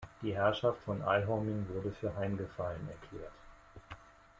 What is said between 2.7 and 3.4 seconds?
erklärt.